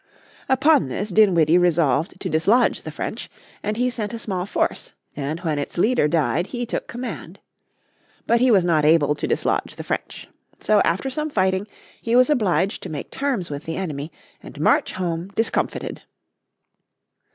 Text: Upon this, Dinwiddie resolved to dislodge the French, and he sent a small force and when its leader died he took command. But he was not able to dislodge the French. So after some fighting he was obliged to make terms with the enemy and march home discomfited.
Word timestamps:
Upon 0.49 0.87
this, 0.87 1.09
Dinwiddie 1.09 1.59
resolved 1.59 2.19
to 2.21 2.27
dislodge 2.27 2.81
the 2.81 2.89
French, 2.89 3.29
and 3.61 3.77
he 3.77 3.91
sent 3.91 4.15
a 4.15 4.17
small 4.17 4.47
force 4.47 4.95
and 5.15 5.41
when 5.41 5.59
its 5.59 5.77
leader 5.77 6.07
died 6.07 6.47
he 6.47 6.65
took 6.65 6.87
command. 6.87 7.39
But 8.25 8.41
he 8.41 8.49
was 8.49 8.65
not 8.65 8.83
able 8.83 9.13
to 9.13 9.27
dislodge 9.27 9.75
the 9.75 9.83
French. 9.83 10.27
So 10.59 10.81
after 10.83 11.11
some 11.11 11.29
fighting 11.29 11.67
he 12.01 12.15
was 12.15 12.31
obliged 12.31 12.81
to 12.81 12.89
make 12.89 13.11
terms 13.11 13.51
with 13.51 13.65
the 13.65 13.77
enemy 13.77 14.11
and 14.41 14.59
march 14.59 14.93
home 14.93 15.27
discomfited. 15.35 16.01